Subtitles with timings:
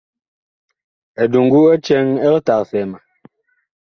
[1.21, 2.99] Eduŋgu ɛ cɛŋ ɛg tagsɛɛ ma.